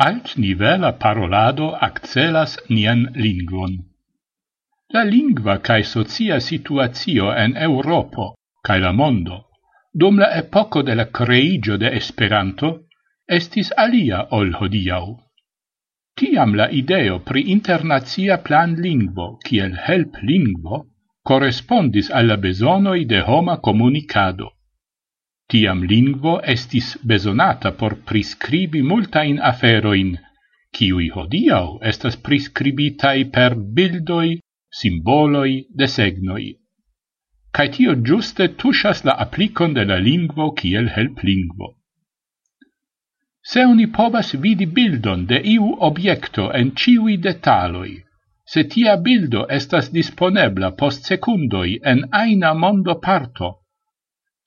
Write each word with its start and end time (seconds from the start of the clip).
alt-nivela 0.00 0.90
parolado 1.02 1.66
accelas 1.88 2.56
nian 2.68 3.00
lingvon. 3.14 3.72
La 4.94 5.02
lingva 5.04 5.58
cae 5.66 5.84
socia 5.84 6.40
situatio 6.40 7.32
en 7.44 7.56
Europo 7.68 8.34
cae 8.66 8.80
la 8.80 8.92
mondo, 8.92 9.36
dum 9.92 10.18
la 10.22 10.30
epoco 10.38 10.82
de 10.82 10.94
la 10.94 11.06
creigio 11.18 11.76
de 11.82 11.90
Esperanto, 12.00 12.70
estis 13.38 13.72
alia 13.76 14.26
ol 14.38 14.54
hodiau. 14.60 15.18
Tiam 16.16 16.54
la 16.60 16.68
ideo 16.80 17.18
pri 17.28 17.42
internazia 17.54 18.38
plan 18.46 18.74
lingvo 18.86 19.26
kiel 19.44 19.76
help 19.86 20.16
lingvo 20.30 20.80
correspondis 21.28 22.10
alla 22.10 22.36
besonoi 22.36 23.04
de 23.04 23.20
homa 23.28 23.56
comunicado. 23.68 24.50
Tiam 25.50 25.80
lingvo 25.92 26.32
estis 26.54 26.88
besonata 27.10 27.72
por 27.78 27.96
priscribi 28.08 28.82
multain 28.90 29.40
aferoin, 29.50 30.12
kiui 30.76 31.08
hodiau 31.14 31.78
estas 31.92 32.16
prescribitai 32.26 33.24
per 33.36 33.56
bildoi, 33.78 34.38
simboloi, 34.80 35.54
desegnoi. 35.80 36.48
Cai 37.56 37.68
tio 37.76 37.96
giuste 38.08 38.46
tushas 38.62 39.02
la 39.04 39.16
applicon 39.24 39.74
de 39.74 39.84
la 39.90 39.98
lingvo 39.98 40.52
kiel 40.60 40.86
helplingvo. 40.96 41.74
Se 43.42 43.64
oni 43.66 43.86
povas 43.96 44.34
vidi 44.44 44.66
bildon 44.78 45.24
de 45.26 45.40
iu 45.54 45.72
objekto 45.88 46.50
en 46.60 46.70
ciui 46.82 47.16
detaloi, 47.26 47.96
se 48.46 48.62
tia 48.74 48.94
bildo 49.06 49.46
estas 49.58 49.90
disponebla 49.96 50.70
post 50.82 51.10
secundoi 51.10 51.80
en 51.92 52.04
aina 52.22 52.52
mondo 52.54 52.94
parto, 53.06 53.50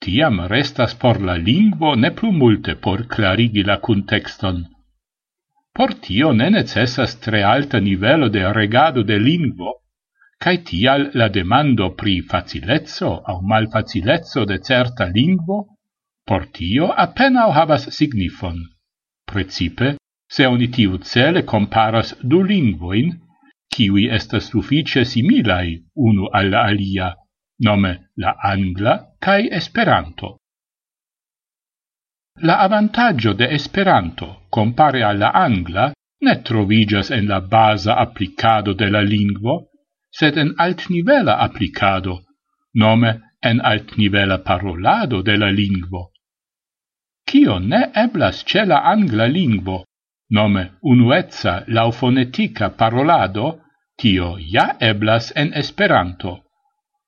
tiam 0.04 0.40
restas 0.52 0.94
por 1.02 1.20
la 1.28 1.34
lingvo 1.48 1.94
ne 1.96 2.10
plu 2.18 2.30
multe 2.32 2.74
por 2.86 3.06
clarigi 3.14 3.62
la 3.70 3.76
contexton. 3.86 4.64
Por 5.76 5.94
tio 6.06 6.32
ne 6.40 6.50
necessas 6.50 7.16
tre 7.24 7.42
alta 7.42 7.80
nivelo 7.80 8.28
de 8.28 8.42
regado 8.52 9.02
de 9.10 9.18
lingvo, 9.18 9.72
cae 10.42 10.58
tial 10.68 11.08
la 11.20 11.28
demando 11.36 11.88
pri 12.00 12.20
facilezzo 12.32 13.10
au 13.32 13.40
malfacilezzo 13.52 14.44
de 14.50 14.58
certa 14.68 15.08
lingvo, 15.16 15.58
por 16.28 16.46
tio 16.58 16.92
appenao 17.06 17.50
havas 17.52 17.88
signifon. 17.96 18.60
Precipe, 19.26 19.96
se 20.28 20.46
oni 20.46 20.68
tiu 20.68 20.98
cele 20.98 21.42
comparas 21.42 22.14
du 22.22 22.42
lingvoin, 22.42 23.10
kiwi 23.72 24.06
estas 24.18 24.52
suffice 24.52 25.04
similai 25.04 25.80
unu 25.94 26.28
alla 26.32 26.62
alia, 26.68 27.14
nome 27.58 27.92
la 28.16 28.36
angla 28.52 29.13
cae 29.24 29.48
Esperanto. 29.50 30.36
La 32.40 32.58
avantaggio 32.58 33.32
de 33.32 33.48
Esperanto 33.48 34.44
compare 34.50 35.02
alla 35.02 35.32
Angla 35.32 35.94
ne 36.20 36.42
trovigas 36.42 37.10
en 37.10 37.26
la 37.26 37.40
basa 37.40 37.96
applicado 37.96 38.74
de 38.74 38.90
la 38.90 39.00
lingvo, 39.00 39.70
sed 40.10 40.36
en 40.36 40.52
altnivela 40.58 41.38
applicado, 41.38 42.18
nome 42.74 43.32
en 43.40 43.64
altnivela 43.64 44.42
parolado 44.42 45.22
de 45.22 45.38
la 45.38 45.50
lingvo. 45.50 46.12
Cio 47.24 47.58
ne 47.58 47.92
eblas 47.94 48.44
ce 48.44 48.66
la 48.66 48.84
angla 48.84 49.24
lingvo, 49.24 49.86
nome 50.28 50.72
unuezza 50.82 51.64
laufonetica 51.66 52.74
parolado, 52.76 53.60
tio 53.96 54.36
ja 54.36 54.76
eblas 54.80 55.32
en 55.34 55.54
Esperanto. 55.54 56.43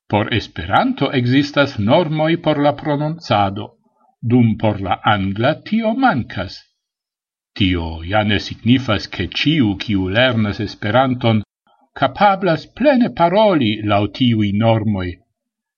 Por 0.09 0.33
Esperanto 0.33 1.11
existas 1.11 1.79
normoi 1.79 2.37
por 2.37 2.59
la 2.63 2.73
prononcado, 2.77 3.67
dum 4.23 4.57
por 4.57 4.81
la 4.81 5.01
angla 5.03 5.63
tio 5.63 5.95
mancas. 5.95 6.63
Tio 7.57 8.03
ja 8.05 8.23
ne 8.23 8.39
signifas 8.39 9.09
che 9.09 9.27
ciu 9.29 9.77
kiu 9.77 10.09
lernas 10.09 10.61
Esperanton 10.61 11.43
capablas 11.95 12.67
plene 12.67 13.11
paroli 13.11 13.83
lau 13.83 14.07
tiui 14.07 14.53
normoi, 14.53 15.11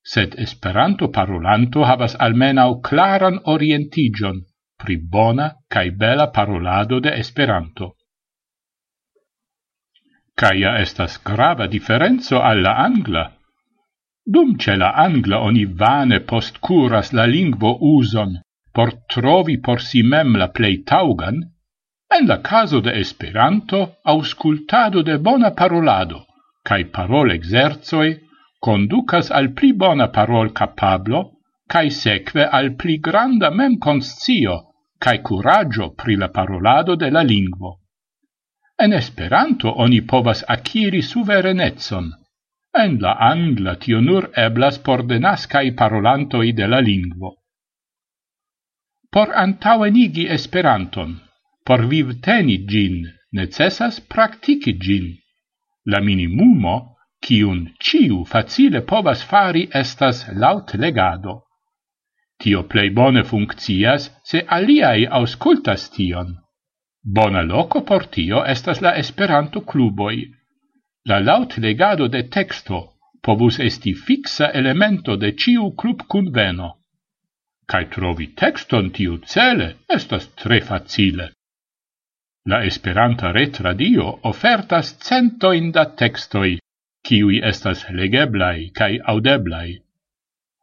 sed 0.02 0.34
Esperanto 0.36 1.08
parolanto 1.08 1.84
havas 1.84 2.16
almenau 2.18 2.80
claran 2.82 3.40
orientigion 3.44 4.44
pri 4.76 4.96
bona 4.96 5.48
cae 5.70 5.90
bela 5.90 6.26
parolado 6.30 7.00
de 7.00 7.16
Esperanto. 7.22 7.94
Caia 10.34 10.78
estas 10.78 11.18
grava 11.22 11.66
differenzo 11.66 12.42
alla 12.42 12.76
angla, 12.84 13.37
Dum 14.34 14.58
ce 14.62 14.76
la 14.76 14.90
angla 15.06 15.38
oni 15.48 15.64
vane 15.64 16.18
postcuras 16.30 17.12
la 17.18 17.24
lingvo 17.34 17.70
uson 17.96 18.34
por 18.74 18.90
trovi 19.12 19.56
por 19.66 19.80
si 19.80 20.02
mem 20.02 20.36
la 20.40 20.48
plei 20.56 20.76
taugan, 20.90 21.38
en 22.16 22.26
la 22.30 22.38
caso 22.50 22.80
de 22.80 22.92
Esperanto 23.04 23.78
auscultado 24.04 25.02
de 25.02 25.16
bona 25.18 25.50
parolado 25.60 26.18
cae 26.68 26.84
parol 26.96 27.32
exerzoi 27.38 28.10
conducas 28.66 29.30
al 29.38 29.48
pli 29.56 29.72
bona 29.72 30.08
parol 30.16 30.52
capablo 30.60 31.20
cae 31.72 31.90
seque 31.90 32.44
al 32.58 32.74
pli 32.80 32.98
granda 33.06 33.50
mem 33.50 33.78
conscio 33.86 34.56
cae 35.04 35.22
curaggio 35.28 35.86
pri 36.00 36.16
la 36.16 36.28
parolado 36.28 36.96
de 36.96 37.10
la 37.10 37.22
lingvo. 37.22 37.70
En 38.84 38.92
Esperanto 38.92 39.72
oni 39.84 40.00
povas 40.02 40.44
aciri 40.54 41.02
suverenetson, 41.02 42.12
En 42.74 42.98
la 43.00 43.14
angla 43.18 43.76
tio 43.76 44.00
nur 44.00 44.30
eblas 44.36 44.78
por 44.78 45.02
denascai 45.06 45.72
parolantoi 45.72 46.52
de 46.52 46.66
la 46.68 46.80
lingvo. 46.80 47.36
Por 49.10 49.32
antauenigi 49.34 50.26
Esperanton, 50.28 51.20
por 51.64 51.86
vivteni 51.86 52.58
gin, 52.66 53.08
necessas 53.32 54.00
practici 54.00 54.78
gin. 54.78 55.16
La 55.86 56.00
minimumo, 56.00 56.96
kiun 57.24 57.72
ciu 57.80 58.24
facile 58.24 58.82
povas 58.82 59.22
fari, 59.24 59.68
estas 59.72 60.26
laut 60.32 60.74
legado. 60.74 61.42
Tio 62.38 62.62
plei 62.70 62.90
bone 62.90 63.24
funccias 63.24 64.10
se 64.22 64.44
aliai 64.46 65.06
auscultas 65.06 65.88
tion. 65.90 66.36
Bona 67.02 67.42
loco 67.42 67.82
por 67.84 68.06
tio 68.06 68.44
estas 68.44 68.82
la 68.82 68.92
Esperanto-cluboi 69.02 70.37
La 71.08 71.20
laut 71.20 71.56
legado 71.56 72.06
de 72.08 72.20
texto 72.28 72.78
povus 73.24 73.56
esti 73.64 73.94
fixa 73.94 74.50
elemento 74.60 75.16
de 75.16 75.30
ciu 75.42 75.70
club 75.80 76.02
conveno. 76.14 76.68
Cai 77.70 77.86
trovi 77.94 78.26
texton 78.40 78.90
tiu 78.96 79.16
cele 79.32 79.68
estas 79.96 80.26
tre 80.42 80.60
facile. 80.60 81.30
La 82.50 82.60
Esperanta 82.70 83.32
retradio 83.32 84.06
ofertas 84.30 84.94
centoin 85.08 85.70
da 85.72 85.86
textoi, 86.02 86.58
kiui 87.06 87.40
estas 87.52 87.86
legeblai 88.00 88.68
cae 88.78 89.00
audeblai. 89.12 89.78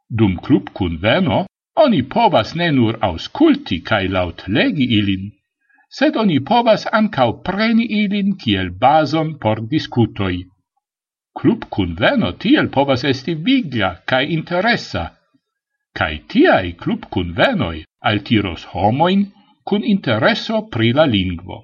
Dum 0.09 0.37
club 0.45 0.69
conveno, 0.73 1.45
oni 1.85 2.03
povas 2.03 2.53
ne 2.55 2.69
nur 2.71 3.01
ausculti 3.01 3.81
cae 3.81 4.07
laut 4.17 4.45
legi 4.47 4.87
ilin, 4.99 5.25
sed 5.97 6.17
oni 6.23 6.39
povas 6.49 6.83
ancau 6.99 7.31
preni 7.47 7.85
ilin 8.01 8.35
kiel 8.41 8.69
bazon 8.83 9.29
por 9.43 9.61
discutoi. 9.73 10.37
Club 11.39 11.67
conveno 11.75 12.31
tiel 12.43 12.67
povas 12.75 13.03
esti 13.11 13.35
vigla 13.47 13.91
cae 14.09 14.25
interessa, 14.37 15.03
cae 15.97 16.17
tiai 16.31 16.73
club 16.81 17.07
convenoi 17.15 17.83
altiros 18.11 18.65
homoin 18.73 19.21
cun 19.67 19.83
interesso 19.93 20.61
pri 20.73 20.91
la 20.97 21.05
lingvo. 21.15 21.57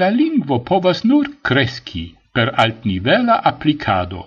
La 0.00 0.08
lingvo 0.20 0.58
povas 0.70 1.04
nur 1.04 1.28
cresci 1.42 2.04
per 2.34 2.52
altnivela 2.64 3.36
applicado. 3.50 4.22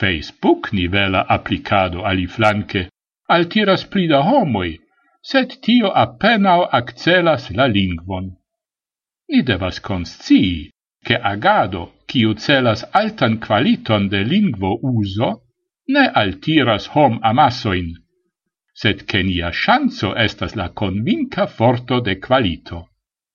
Facebook 0.00 0.72
nivela 0.72 1.24
applicado 1.36 2.04
ali 2.10 2.26
flanque 2.26 2.88
altiras 3.36 3.84
pli 3.90 4.06
da 4.10 4.20
homoi, 4.26 4.78
sed 5.22 5.60
tio 5.62 5.90
appenao 6.04 6.68
accelas 6.72 7.50
la 7.50 7.66
lingvon. 7.66 8.36
Ni 9.28 9.42
devas 9.42 9.80
conscii 9.80 10.70
che 11.04 11.16
agado 11.16 11.92
quiu 12.08 12.34
celas 12.34 12.84
altan 12.92 13.38
qualiton 13.38 14.08
de 14.08 14.22
lingvo 14.24 14.78
uso 14.82 15.30
ne 15.88 16.04
altiras 16.22 16.86
hom 16.94 17.18
amassoin, 17.22 17.88
sed 18.74 19.04
che 19.08 19.22
nia 19.22 19.50
shanzo 19.50 20.14
estas 20.14 20.54
la 20.56 20.68
convinca 20.70 21.46
forto 21.46 22.00
de 22.00 22.18
qualito. 22.18 22.89